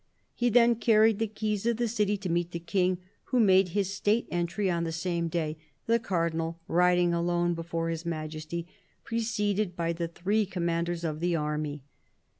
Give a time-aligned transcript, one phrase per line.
[0.33, 3.93] He then carried the keys of the city to meet the King, who made his
[3.93, 8.65] state entry on the same day, the Cardinal riding alone before His Majesty,
[9.03, 11.83] preceded by the three commanders of the army.